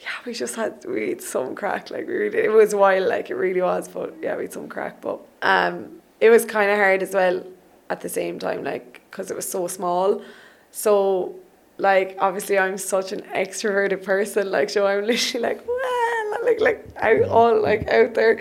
[0.00, 1.90] yeah, we just had we had some crack.
[1.90, 3.06] Like we really, it was wild.
[3.06, 3.86] Like it really was.
[3.86, 5.00] But yeah, we had some crack.
[5.02, 7.44] But um, it was kind of hard as well
[7.90, 10.22] at the same time, like because it was so small.
[10.70, 11.34] So
[11.76, 14.50] like obviously I'm such an extroverted person.
[14.50, 18.40] Like so I'm literally like well, like like out all like out there.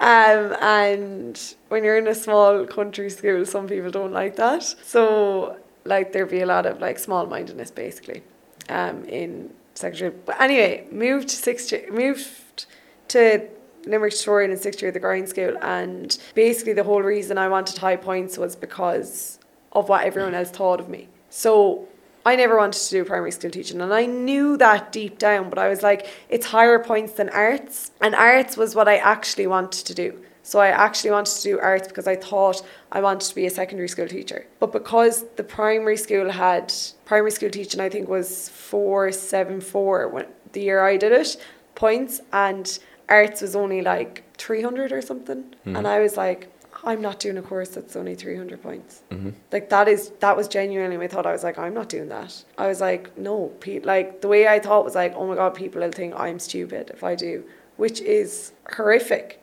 [0.00, 4.62] Um, and when you're in a small country school, some people don't like that.
[4.84, 8.22] So like there'd be a lot of like small mindedness basically,
[8.68, 10.12] um, in secondary.
[10.24, 12.66] But anyway, moved to sixth moved
[13.08, 13.48] to
[13.86, 17.78] Limerick Tutorial in sixth year the grind school, and basically the whole reason I wanted
[17.78, 19.38] high points was because
[19.72, 21.08] of what everyone else thought of me.
[21.30, 21.88] So
[22.26, 25.58] I never wanted to do primary school teaching, and I knew that deep down, but
[25.58, 29.84] I was like, it's higher points than arts, and arts was what I actually wanted
[29.86, 30.18] to do.
[30.46, 33.50] So I actually wanted to do arts because I thought I wanted to be a
[33.50, 34.46] secondary school teacher.
[34.60, 36.70] But because the primary school had
[37.06, 41.38] primary school teaching, I think was four seven four when the year I did it
[41.74, 45.76] points, and arts was only like three hundred or something, mm-hmm.
[45.76, 46.50] and I was like,
[46.84, 49.02] I'm not doing a course that's only three hundred points.
[49.10, 49.30] Mm-hmm.
[49.52, 51.26] Like that is that was genuinely my thought.
[51.26, 52.44] I was like, I'm not doing that.
[52.58, 55.54] I was like, no, pe- like the way I thought was like, oh my god,
[55.54, 57.44] people will think I'm stupid if I do,
[57.76, 59.40] which is horrific.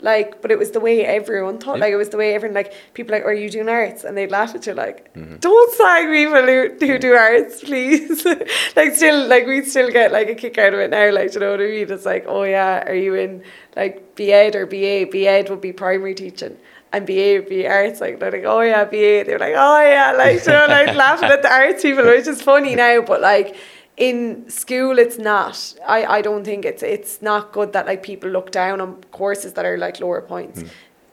[0.00, 1.76] Like, but it was the way everyone thought.
[1.76, 1.84] Yeah.
[1.84, 4.04] Like, it was the way everyone like people like, are you doing arts?
[4.04, 5.36] And they'd laugh at you like, mm-hmm.
[5.36, 8.24] don't slag people who, who do arts, please.
[8.76, 11.12] like, still, like we still get like a kick out of it now.
[11.12, 11.90] Like, do you know what I mean?
[11.90, 13.42] It's like, oh yeah, are you in
[13.76, 15.10] like BEd or BA?
[15.10, 16.56] BEd would be primary teaching.
[16.92, 19.24] And BA would be arts, like they're like, oh yeah, BA.
[19.24, 22.42] They're like, oh yeah, like you know, like laughing at the arts people, which is
[22.42, 23.56] funny now, but like
[24.00, 25.74] in school it's not.
[25.86, 29.52] I, I don't think it's it's not good that like people look down on courses
[29.52, 30.64] that are like lower points.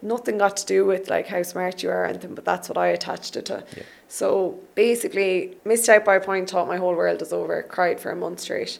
[0.01, 2.77] Nothing got to do with like how smart you are or anything, but that's what
[2.77, 3.63] I attached it to.
[3.75, 3.83] Yeah.
[4.07, 8.11] So basically missed out by a point, thought my whole world was over, cried for
[8.11, 8.79] a month straight.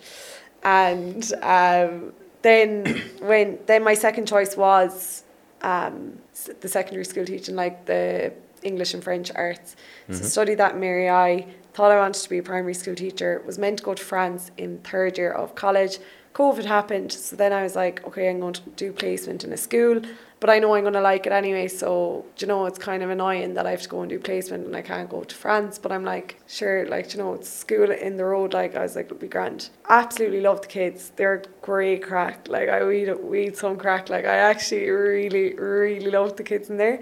[0.64, 5.24] And um, then when then my second choice was
[5.64, 6.18] um,
[6.62, 8.32] the secondary school teaching, like the
[8.68, 9.76] English and French arts.
[10.08, 10.26] So mm-hmm.
[10.26, 11.48] studied that in Mary I.
[11.74, 13.42] Thought I wanted to be a primary school teacher.
[13.46, 16.00] Was meant to go to France in third year of college.
[16.38, 19.58] COVID happened, so then I was like, okay, I'm going to do placement in a
[19.58, 20.02] school,
[20.40, 21.68] but I know I'm going to like it anyway.
[21.68, 24.20] So do you know, it's kind of annoying that I have to go and do
[24.20, 25.80] placement and I can't go to France.
[25.80, 28.54] But I'm like, sure, like do you know, it's school in the road.
[28.54, 29.70] Like I was like, it'll be grand.
[29.90, 31.12] Absolutely love the kids.
[31.16, 32.48] They're great crack.
[32.48, 34.08] Like I weed weed some crack.
[34.10, 37.02] Like I actually really really loved the kids in there.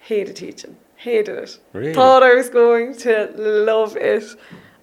[0.00, 0.76] Hated teaching.
[1.04, 1.58] Hated it.
[1.74, 1.92] Really?
[1.92, 4.24] Thought I was going to love it.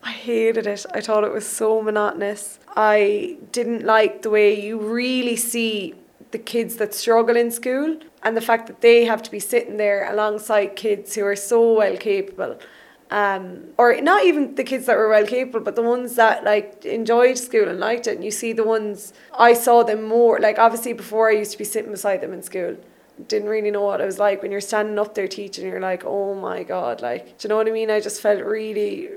[0.03, 0.85] I hated it.
[0.93, 2.59] I thought it was so monotonous.
[2.77, 5.95] I didn't like the way you really see
[6.29, 9.77] the kids that struggle in school and the fact that they have to be sitting
[9.77, 12.59] there alongside kids who are so well capable.
[13.09, 16.85] Um, or not even the kids that were well capable, but the ones that like
[16.85, 18.17] enjoyed school and liked it.
[18.17, 20.39] And you see the ones I saw them more.
[20.39, 22.77] Like obviously before I used to be sitting beside them in school
[23.27, 26.03] didn't really know what it was like when you're standing up there teaching you're like
[26.05, 27.91] oh my god like do you know what I mean?
[27.91, 29.09] I just felt really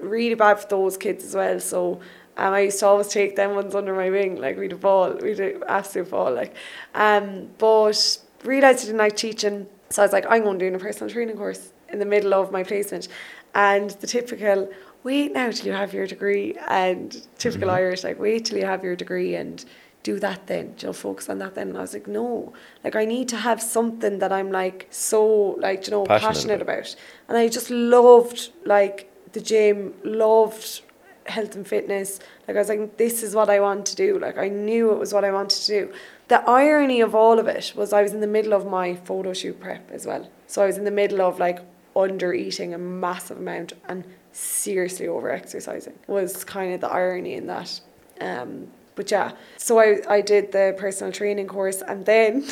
[0.00, 1.60] really bad for those kids as well.
[1.60, 2.00] So
[2.36, 5.12] um, I used to always take them ones under my wing like we'd a ball
[5.14, 6.54] we'd a absolute ball like
[6.94, 9.66] um, but realised I didn't like teaching.
[9.90, 12.34] So I was like I'm going to do a personal training course in the middle
[12.34, 13.08] of my placement.
[13.54, 14.70] And the typical
[15.02, 18.84] wait now till you have your degree and typical Irish like wait till you have
[18.84, 19.64] your degree and
[20.02, 21.68] do that then, Do you know, focus on that then.
[21.68, 25.56] And I was like, no, like I need to have something that I'm like so
[25.60, 26.78] like, you know, Passionate passionate, about.
[26.78, 26.96] about.
[27.28, 30.80] And I just loved like the gym, loved
[31.26, 32.18] health and fitness.
[32.48, 34.18] Like I was like, this is what I want to do.
[34.18, 35.92] Like I knew it was what I wanted to do.
[36.28, 39.32] The irony of all of it was I was in the middle of my photo
[39.32, 40.30] shoot prep as well.
[40.46, 41.60] So I was in the middle of like
[41.94, 47.46] under eating a massive amount and seriously over exercising was kind of the irony in
[47.48, 47.80] that.
[48.20, 48.68] Um,
[49.00, 52.44] but yeah, so I, I did the personal training course and then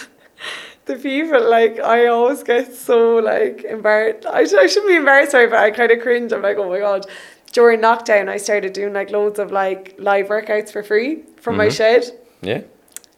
[0.87, 4.25] the people like I always get so like embarrassed.
[4.27, 6.33] I, I shouldn't be embarrassed, sorry, but I kind of cringe.
[6.33, 7.05] I'm like, oh my god.
[7.53, 11.11] During lockdown, I started doing like loads of like live workouts for free
[11.45, 11.77] from my Mhm.
[11.77, 12.03] shed,
[12.41, 12.63] Yeah.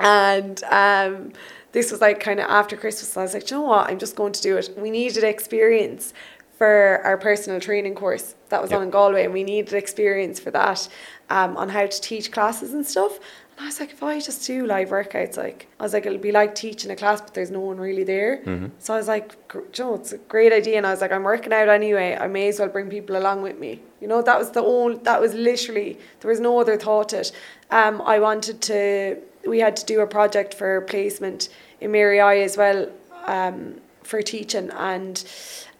[0.00, 1.32] and um,
[1.72, 3.16] this was like kind of after Christmas.
[3.16, 3.88] I was like, you know what?
[3.88, 4.70] I'm just going to do it.
[4.76, 6.12] We needed experience
[6.60, 8.76] for our personal training course that was Yep.
[8.80, 10.86] on in Galway, and we needed experience for that
[11.30, 13.16] um, on how to teach classes and stuff.
[13.56, 16.18] And I was like, if I just do live workouts, like I was like, it'll
[16.18, 18.42] be like teaching a class, but there's no one really there.
[18.44, 18.72] Mhm.
[18.78, 20.76] So I was like, you know, it's a great idea.
[20.76, 22.14] And I was like, I'm working out anyway.
[22.20, 23.80] I may as well bring people along with me.
[24.02, 27.20] You know, that was the only, that was literally, there was no other thought to
[27.20, 27.32] it.
[27.70, 31.48] Um, I wanted to, we had to do a project for placement
[31.80, 32.90] in Mary I as well
[33.24, 34.68] um, for teaching.
[34.72, 35.24] And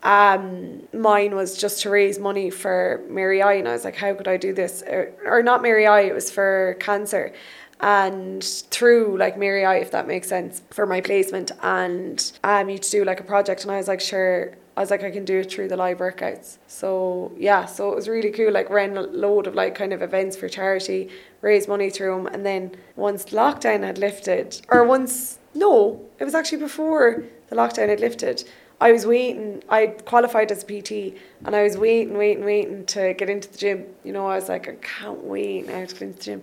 [0.03, 3.55] um, mine was just to raise money for Mary I.
[3.55, 4.83] And I was like, how could I do this?
[4.83, 7.33] Or, or not Mary I, it was for cancer
[7.81, 11.53] and through like Mary I, if that makes sense, for my placement.
[11.63, 14.57] And um, you to do like a project, and I was like, sure.
[14.77, 16.59] I was like, I can do it through the live workouts.
[16.67, 18.53] So yeah, so it was really cool.
[18.53, 21.11] Like ran a load of like kind of events for charity,
[21.41, 26.35] raise money through them, and then once lockdown had lifted, or once no, it was
[26.35, 28.45] actually before the lockdown had lifted.
[28.81, 29.63] I was waiting.
[29.69, 33.59] I qualified as a PT, and I was waiting, waiting, waiting to get into the
[33.59, 33.87] gym.
[34.05, 36.43] You know, I was like, I can't wait now to get into the gym.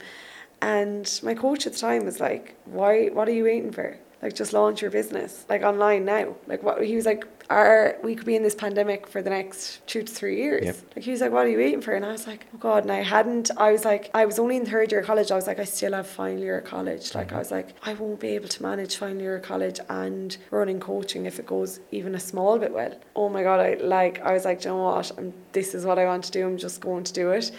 [0.61, 3.07] And my coach at the time was like, "Why?
[3.07, 3.97] What are you waiting for?
[4.21, 6.35] Like, just launch your business, like online now.
[6.47, 9.85] Like, what?" He was like, "Are we could be in this pandemic for the next
[9.87, 10.77] two to three years?" Yep.
[10.95, 12.83] Like, he was like, "What are you waiting for?" And I was like, "Oh God!"
[12.83, 13.51] And I hadn't.
[13.57, 15.31] I was like, I was only in third year of college.
[15.31, 17.13] I was like, I still have final year of college.
[17.13, 17.35] Like, uh-huh.
[17.35, 20.79] I was like, I won't be able to manage final year of college and running
[20.79, 22.93] coaching if it goes even a small bit well.
[23.15, 23.59] Oh my God!
[23.59, 24.19] I like.
[24.21, 25.11] I was like, "Do you know what?
[25.17, 26.47] I'm, this is what I want to do.
[26.47, 27.51] I'm just going to do it.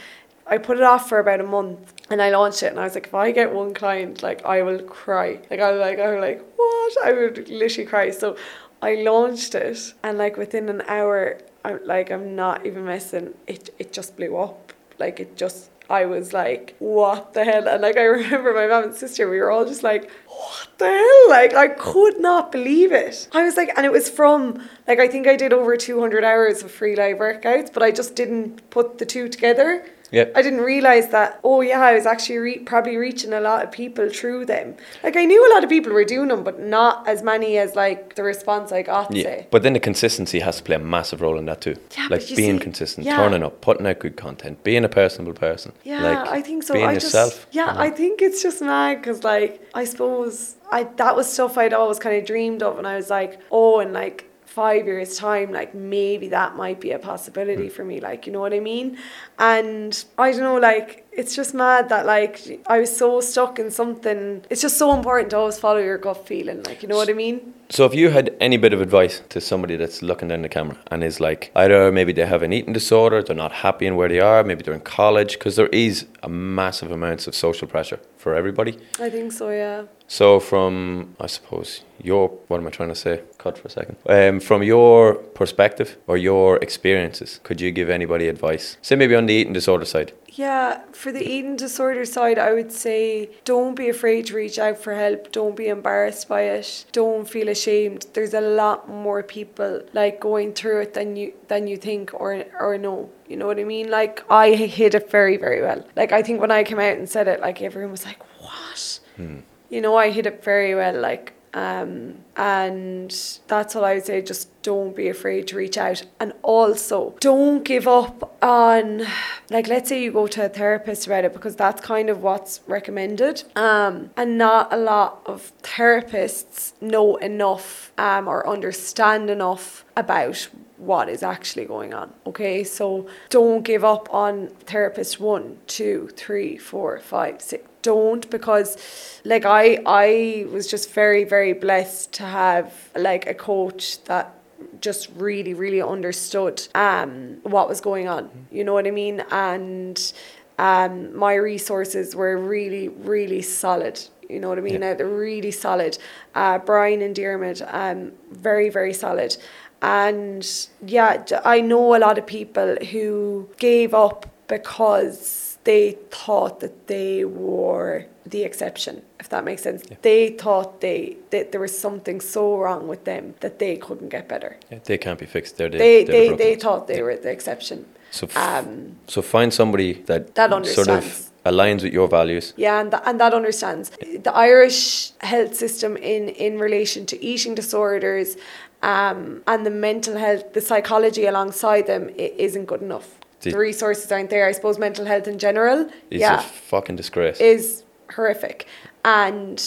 [0.48, 2.94] I put it off for about a month and I launched it and I was
[2.94, 5.40] like, if I get one client, like I will cry.
[5.50, 6.96] Like I was like, I was like, what?
[7.04, 8.10] I would literally cry.
[8.10, 8.36] So
[8.80, 13.34] I launched it and like within an hour, I'm like, I'm not even messing.
[13.46, 14.72] It it just blew up.
[14.98, 15.70] Like it just.
[15.90, 17.66] I was like, what the hell?
[17.66, 20.84] And like I remember my mom and sister, we were all just like, what the
[20.86, 21.30] hell?
[21.30, 23.26] Like I could not believe it.
[23.32, 26.24] I was like, and it was from like I think I did over two hundred
[26.24, 29.86] hours of free live workouts, but I just didn't put the two together.
[30.10, 30.32] Yep.
[30.34, 31.40] I didn't realize that.
[31.44, 34.76] Oh yeah, I was actually re- probably reaching a lot of people through them.
[35.02, 37.74] Like I knew a lot of people were doing them, but not as many as
[37.76, 39.14] like the response I got.
[39.14, 39.46] Yeah, Say.
[39.50, 41.76] but then the consistency has to play a massive role in that too.
[41.96, 43.16] Yeah, like being see- consistent, yeah.
[43.16, 45.72] turning up, putting out good content, being a personable person.
[45.84, 46.74] Yeah, like I think so.
[46.74, 47.34] Being I yourself.
[47.34, 47.80] just yeah, you know.
[47.80, 51.98] I think it's just mad because like I suppose I that was stuff I'd always
[51.98, 55.74] kind of dreamed of, and I was like, oh, and like five years time, like
[55.74, 57.74] maybe that might be a possibility hmm.
[57.74, 58.00] for me.
[58.00, 58.98] Like you know what I mean?
[59.38, 63.70] And I don't know, like it's just mad that like I was so stuck in
[63.70, 64.44] something.
[64.50, 66.62] It's just so important to always follow your gut feeling.
[66.62, 67.54] Like you know what I mean?
[67.70, 70.78] So, if you had any bit of advice to somebody that's looking down the camera
[70.90, 74.08] and is like, either maybe they have an eating disorder, they're not happy in where
[74.08, 78.00] they are, maybe they're in college, because there is a massive amounts of social pressure
[78.28, 78.72] for everybody.
[79.00, 79.48] I think so.
[79.50, 79.84] Yeah.
[80.06, 80.72] So, from
[81.18, 83.14] I suppose your what am I trying to say?
[83.38, 83.96] Cut for a second.
[84.06, 88.76] Um, from your perspective or your experiences, could you give anybody advice?
[88.82, 90.12] Say maybe on the eating disorder side.
[90.30, 94.78] Yeah, for the eating disorder side, I would say don't be afraid to reach out
[94.78, 95.32] for help.
[95.32, 96.84] Don't be embarrassed by it.
[96.92, 98.06] Don't feel ashamed.
[98.12, 102.44] There's a lot more people like going through it than you than you think or
[102.60, 103.10] or know.
[103.26, 103.90] You know what I mean?
[103.90, 105.84] Like I hid it very very well.
[105.96, 109.00] Like I think when I came out and said it, like everyone was like, "What?"
[109.16, 109.38] Hmm.
[109.70, 110.98] You know, I hid it very well.
[111.00, 113.10] Like um, and
[113.46, 114.22] that's what I would say.
[114.22, 119.06] Just don't be afraid to reach out, and also don't give up on,
[119.50, 122.60] like, let's say you go to a therapist about it because that's kind of what's
[122.66, 123.44] recommended.
[123.56, 131.08] Um, and not a lot of therapists know enough um, or understand enough about what
[131.08, 132.12] is actually going on.
[132.26, 137.67] Okay, so don't give up on therapist one, two, three, four, five, six.
[137.82, 138.76] Don't because
[139.24, 144.34] like I I was just very, very blessed to have like a coach that
[144.80, 148.30] just really, really understood um what was going on.
[148.50, 149.22] You know what I mean?
[149.30, 150.12] And
[150.58, 154.00] um my resources were really, really solid.
[154.28, 154.82] You know what I mean?
[154.82, 154.90] Yeah.
[154.90, 155.96] Uh, They're really solid.
[156.34, 159.36] Uh, Brian and Dermot, um, very, very solid.
[159.80, 160.46] And
[160.84, 167.24] yeah, I know a lot of people who gave up because they thought that they
[167.24, 169.82] were the exception, if that makes sense.
[170.02, 174.28] They thought they that there was something so wrong with them that they couldn't get
[174.28, 174.56] better.
[174.70, 175.56] Yeah, they can't be fixed.
[175.56, 177.02] They're the, They they're the they, they thought they Yeah.
[177.02, 177.86] were the exception.
[178.10, 181.30] So, f- Um, so find somebody that That sort of understands.
[181.44, 182.54] aligns with your values.
[182.56, 183.90] Yeah, and, th- and that understands
[184.26, 188.36] the Irish health system in in relation to eating disorders,
[188.82, 192.10] um, and the mental health, the psychology alongside them
[192.46, 193.08] isn't good enough.
[193.40, 194.46] The- The resources aren't there.
[194.46, 197.40] I suppose mental health in general, It's yeah, a fucking disgrace.
[197.40, 197.84] is
[198.16, 198.66] horrific,
[199.04, 199.62] and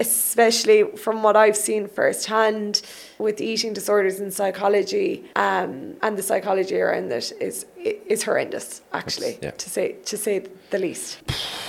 [0.00, 2.82] especially from what I've seen firsthand
[3.18, 7.66] with eating disorders and psychology, um, and the psychology around it is
[8.14, 8.80] is horrendous.
[8.92, 9.50] Actually, yeah.
[9.62, 11.18] to say to say the least.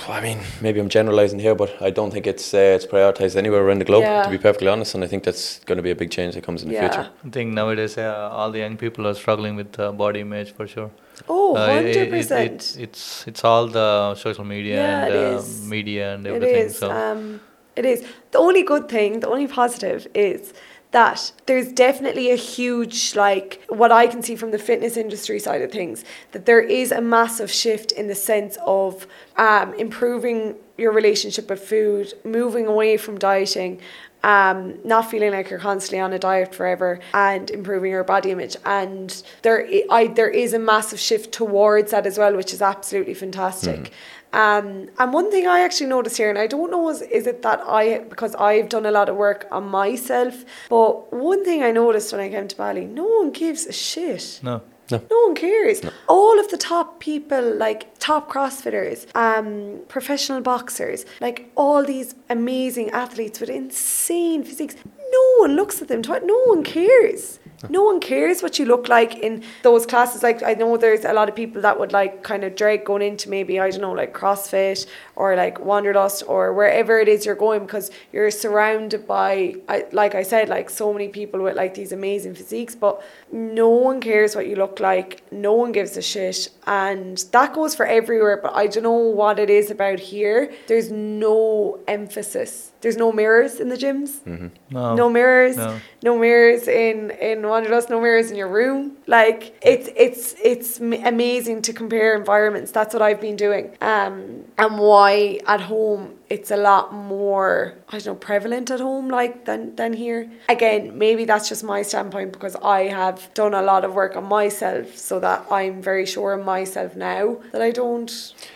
[0.08, 3.62] I mean, maybe I'm generalising here, but I don't think it's uh, it's prioritised anywhere
[3.66, 4.02] around the globe.
[4.04, 4.22] Yeah.
[4.24, 6.44] To be perfectly honest, and I think that's going to be a big change that
[6.44, 6.88] comes in the Yeah.
[6.88, 7.08] future.
[7.26, 10.66] I think nowadays uh, all the young people are struggling with uh, body image for
[10.66, 10.90] sure.
[11.28, 12.60] Oh, Uh, it- it- 100%.
[12.76, 15.44] it- it's it's all the social media Yeah, and it
[15.76, 16.66] media and everything.
[16.66, 16.78] is.
[16.78, 17.40] So Um,
[17.76, 18.02] it is.
[18.30, 20.52] The only good thing, the only positive is
[20.90, 25.62] that there's definitely a huge, like, what I can see from the fitness industry side
[25.62, 29.06] of things, that there is a massive shift in the sense of
[29.38, 33.80] um, improving your relationship with food, moving away from dieting.
[34.24, 38.56] Um, not feeling like you're constantly on a diet forever and improving your body image
[38.64, 43.14] and there i- there is a massive shift towards that as well which is absolutely
[43.14, 43.90] fantastic
[44.32, 47.42] um, and one thing I actually noticed here, and I don't know is, is it
[47.42, 51.70] that I, because I've done a lot of work on myself, but one thing I
[51.70, 54.40] noticed when I came to Bali, no one gives a shit.
[54.42, 54.62] no.
[54.92, 55.02] No.
[55.10, 55.80] No one cares.
[56.06, 62.90] All of the top people, like top CrossFitters, um, professional boxers, like all these amazing
[62.90, 66.02] athletes with insane physiques, no one looks at them.
[66.02, 67.38] No one cares.
[67.68, 70.22] No one cares what you look like in those classes.
[70.22, 73.02] Like I know there's a lot of people that would like kind of drag going
[73.02, 74.86] into maybe I don't know like CrossFit
[75.16, 80.14] or like Wanderlust or wherever it is you're going because you're surrounded by I, like
[80.14, 84.34] I said like so many people with like these amazing physiques, but no one cares
[84.34, 85.22] what you look like.
[85.32, 88.38] No one gives a shit, and that goes for everywhere.
[88.42, 90.52] But I don't know what it is about here.
[90.68, 92.72] There's no emphasis.
[92.80, 94.24] There's no mirrors in the gyms.
[94.70, 94.94] No.
[94.94, 95.56] No mirrors.
[95.56, 95.78] No.
[96.02, 97.90] No mirrors in in Wanderlust.
[97.90, 98.96] No mirrors in your room.
[99.06, 102.72] Like it's it's it's amazing to compare environments.
[102.72, 103.76] That's what I've been doing.
[103.80, 109.06] Um, and why at home it's a lot more I don't know prevalent at home
[109.18, 110.20] like than than here.
[110.48, 114.24] Again, maybe that's just my standpoint because I have done a lot of work on
[114.40, 118.10] myself, so that I'm very sure of myself now that I don't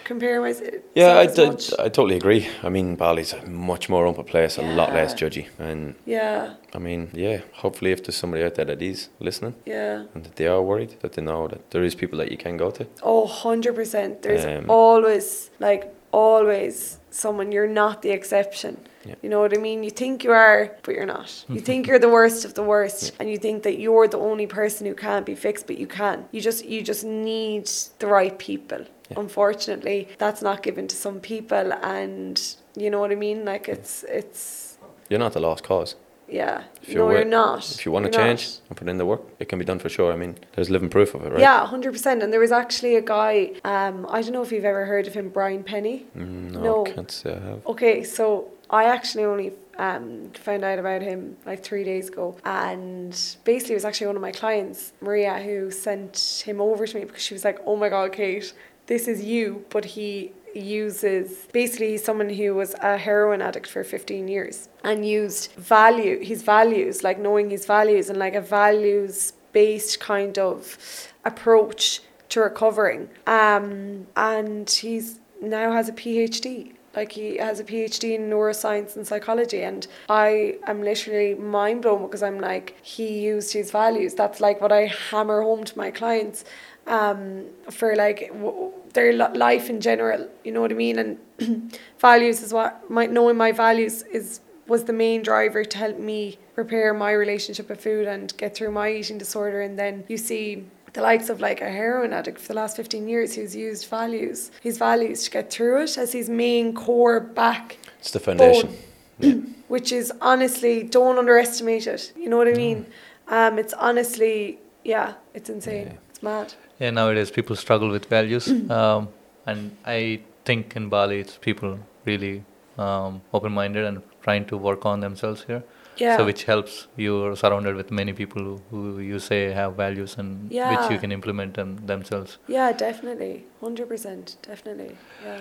[0.05, 0.75] compare myself.
[0.95, 1.65] Yeah, I, as d- much.
[1.79, 2.43] I totally agree.
[2.63, 3.41] I mean, Bali's a
[3.73, 7.39] much more open place, a lot less judgy, and yeah, I mean, yeah.
[7.63, 10.05] Hopefully, if there's somebody out there that is listening yeah.
[10.15, 12.57] and that they are worried, that they know that there is people that you can
[12.57, 12.87] go to.
[13.03, 14.23] Oh, 100%.
[14.23, 18.77] There's Um, always, like, always someone, you're not the exception.
[19.05, 19.15] Yeah.
[19.23, 19.83] You know what I mean?
[19.83, 21.45] You think you are, but you're not.
[21.49, 24.47] You think you're the worst of the worst, and you think that you're the only
[24.47, 26.27] person who can't be fixed, but you can.
[26.33, 27.67] You just, you just need
[27.99, 28.85] the right people.
[29.17, 32.41] Unfortunately, that's not given to some people, and
[32.77, 33.45] you know what I mean.
[33.45, 35.95] Like it's, it's, You're not the lost cause.
[36.29, 36.65] Yeah.
[36.83, 37.69] If no, wor- you're not.
[37.71, 38.61] If you want to You're change not.
[38.71, 40.13] and put in the work, it can be done for sure.
[40.13, 41.41] I mean, there's living proof of it, right?
[41.41, 42.23] Yeah, hundred percent.
[42.23, 43.53] And there was actually a guy.
[43.65, 46.07] Um, I don't know if you've ever heard of him, Brian Penny.
[46.17, 46.85] Mm, no, No.
[46.85, 47.67] can't say I have.
[47.67, 53.13] Okay, so I actually only um, found out about him like three days ago, and
[53.45, 57.05] basically it was actually one of my clients, Maria, who sent him over to me
[57.05, 58.53] because she was like, "Oh my God, Kate,
[58.87, 64.29] this is you," but he uses basically someone who was a heroin addict for 15
[64.29, 70.01] years and used value his values like knowing his values and like a values based
[70.01, 70.79] kind of
[71.25, 73.09] approach to recovering.
[73.27, 79.07] Um and he's now has a phd like he has a phd in neuroscience and
[79.07, 84.15] psychology and i am literally mind blown because i'm like he used his values.
[84.15, 86.45] That's like what i hammer home to my clients
[86.87, 90.29] um, for like w- their life in general.
[90.43, 90.99] You know what I mean?
[90.99, 95.99] And values is what my knowing my values is was the main driver to help
[95.99, 99.61] me repair my relationship with food and get through my eating disorder.
[99.61, 103.07] And then you see the likes of like a heroin addict for the last 15
[103.07, 107.79] years who's used values, his values to get through it as his main core back
[108.01, 108.77] It's the foundation.
[109.69, 112.13] which is honestly don't underestimate it.
[112.17, 112.87] You know what I mean?
[113.29, 115.89] Um, it's honestly yeah, it's insane.
[115.89, 116.06] Yeah.
[116.23, 116.55] Mad.
[116.79, 119.09] Yeah, nowadays people struggle with values, um,
[119.47, 122.45] and I think in Bali it's people really
[122.79, 125.63] um, open-minded and trying to work on themselves here.
[125.97, 126.17] Yeah.
[126.19, 130.51] So which helps you're surrounded with many people who, who you say have values and
[130.51, 132.37] which you can implement them themselves.
[132.49, 133.47] Yeah, definitely.
[133.63, 134.37] 100%.
[134.43, 134.97] Definitely.
[135.25, 135.41] Yeah.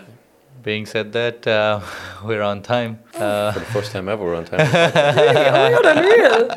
[0.63, 1.81] Being said that, uh,
[2.25, 2.99] we're on time.
[3.13, 4.59] Uh, For the first time ever, we're on time.
[4.59, 4.71] Really?
[4.73, 6.47] Oh my god, unreal.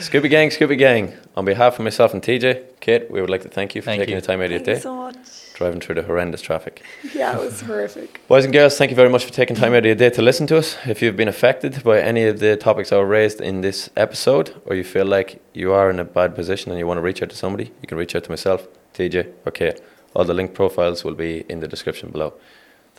[0.00, 1.12] Scoopy Gang, Scoopy Gang.
[1.36, 4.00] On behalf of myself and TJ, Kate, we would like to thank you for Thank
[4.00, 4.20] taking you.
[4.20, 4.80] the time out of your Thank you day.
[4.80, 5.16] so much.
[5.54, 6.82] driving through the horrendous traffic.
[7.14, 8.20] Yeah, it was horrific.
[8.28, 10.20] Boys and girls, thank you very much for taking time out of your day to
[10.22, 10.76] listen to us.
[10.86, 14.60] If you've been affected by any of the topics that were raised in this episode,
[14.66, 17.22] or you feel like you are in a bad position and you want to reach
[17.22, 19.80] out to somebody, you can reach out to myself, TJ, or Kate.
[20.14, 22.34] All the link profiles will be in the description below.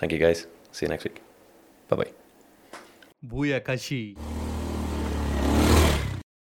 [0.03, 0.47] Thank you guys.
[0.73, 1.21] See you next week.
[1.87, 2.11] Bye bye.